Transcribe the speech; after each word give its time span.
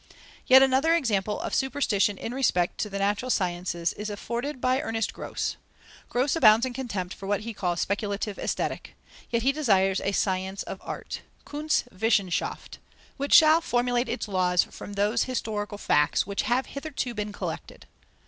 Another 0.49 0.95
example 0.95 1.39
of 1.41 1.53
superstition 1.53 2.17
in 2.17 2.33
respect 2.33 2.79
to 2.79 2.89
the 2.89 2.97
natural 2.97 3.29
sciences 3.29 3.93
is 3.93 4.09
afforded 4.09 4.59
by 4.59 4.81
Ernest 4.81 5.13
Grosse. 5.13 5.57
Grosse 6.09 6.35
abounds 6.35 6.65
in 6.65 6.73
contempt 6.73 7.13
for 7.13 7.27
what 7.27 7.41
he 7.41 7.53
calls 7.53 7.81
speculative 7.81 8.39
Aesthetic. 8.39 8.95
Yet 9.29 9.43
he 9.43 9.51
desires 9.51 10.01
a 10.01 10.11
Science 10.11 10.63
of 10.63 10.81
Art 10.83 11.21
(Kunstwissenschaft), 11.45 12.79
which 13.17 13.35
shall 13.35 13.61
formulate 13.61 14.09
its 14.09 14.27
laws 14.27 14.63
from 14.63 14.93
those 14.93 15.25
historical 15.25 15.77
facts 15.77 16.25
which 16.25 16.49
have 16.49 16.65
hitherto 16.65 17.13
been 17.13 17.31
collected. 17.31 17.85